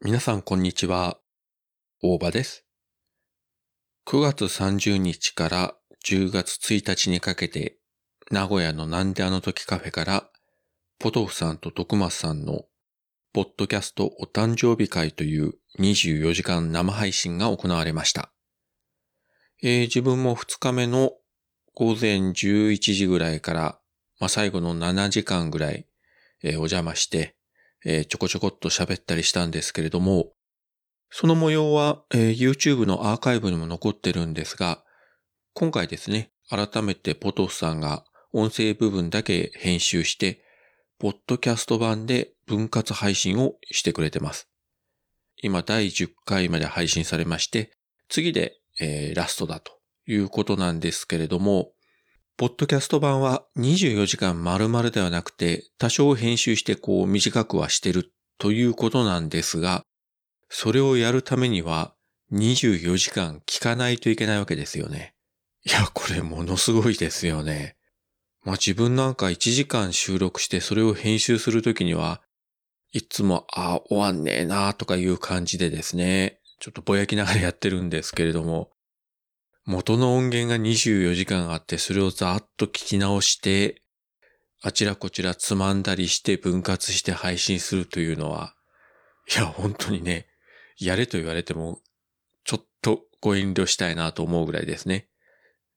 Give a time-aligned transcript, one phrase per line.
[0.00, 1.18] 皆さんこんにちは。
[2.00, 2.64] 大場です。
[4.06, 5.74] 9月30日から
[6.06, 7.78] 10月1日にかけて、
[8.30, 10.30] 名古屋のなんであの時カフェから、
[11.00, 12.66] ポトフさんと徳松さんの、
[13.32, 18.30] ポッドキャストお誕生日会という24時間生配信が行われました。
[19.64, 21.10] えー自分も2日目の
[21.74, 23.80] 午前11時ぐらいから、
[24.20, 25.88] まあ、最後の7時間ぐらい、
[26.44, 27.34] えーお邪魔して、
[27.84, 30.32] えーちょこちょこっと喋ったりしたんですけれども、
[31.10, 34.82] その模様は、えー YouTube のアーカイブにも残ってるんですが、
[35.54, 40.42] 今回ですね、改めてポトフさんが音声部分だけ編集して、
[40.98, 44.48] ポッドキャスト版で分割配信をしてくれてます。
[45.40, 47.72] 今第10回まで配信されまして、
[48.08, 51.72] 次で、えーラストだということなんですけれども、
[52.38, 59.82] ポッドキャスト版は24時間丸々ではなくて、多少編集してこう短くはしてるということなんですが、
[60.48, 61.96] それをやるためには
[62.32, 65.14] 24時間聞かないといけないわけですよね。
[65.66, 67.74] いや、これものすごいですよね。
[68.44, 72.22] まあ自分なんか1時間収録してそれを編集するときには、
[72.92, 78.70] いつも、ああ、終わんねえなとかいう感じでですね、ちょっとぼやきながらやってるんですけれども、
[79.68, 83.82] 元の音源が24時間あって、それをざーっと聞き直して、
[84.62, 88.54] あちらこちらつまんだりして分割して配信するというのは、
[89.30, 90.26] いや、本当にね、
[90.80, 91.82] やれと言われても、
[92.44, 95.10] ちょっとご遠慮したいなと思うぐらいですね。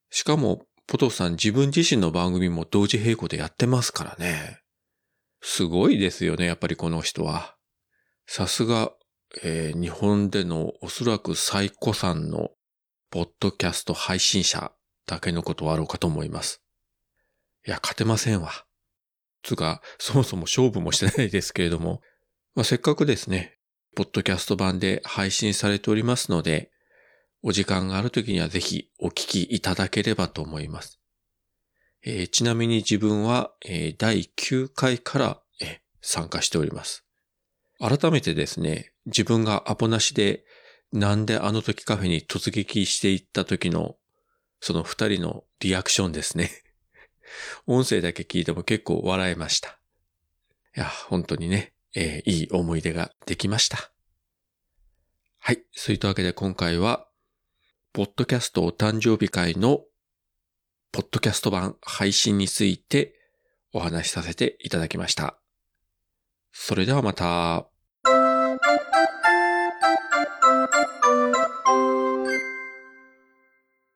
[0.08, 4.62] しかも、ポトフさん自分自身の番組も同時並行でやってますからね。
[5.42, 7.56] すごいですよね、やっぱりこの人は。
[8.26, 8.94] さすが、
[9.42, 12.52] えー日本でのおそらく最古参の
[13.12, 14.72] ポッドキャスト配信者
[15.06, 16.62] だけのことはあろうかと思います。
[17.66, 18.50] いや、勝てませんわ。
[19.42, 22.00] つうか、そもそも勝負もしてないですけれども、
[22.54, 23.58] まあ、せっかくですね、
[23.94, 26.70] ポッドキャスト版で配信されておりますので、
[27.42, 30.98] お時間がある時にはぜひお聞きいただければと思います。
[32.06, 37.04] えーちなみに自分は、えー第9回から、えー参加しております。
[37.78, 40.44] 改めてですね、自分がアポなしで
[40.92, 43.96] なんであの時カフェに突撃していった時の、
[44.60, 46.50] その二人のリアクションですね。
[47.66, 49.80] 音声だけ聞いても結構笑えました。
[50.76, 53.90] いや、本当にね、えーいい思い出ができました。
[55.38, 55.64] はい。
[55.72, 57.08] そういったわけで今回は、
[57.92, 59.84] ポッドキャストお誕生日会の、
[60.92, 63.18] ポッドキャスト版配信について
[63.72, 65.38] お話しさせていただきました。
[66.52, 67.71] それではまた。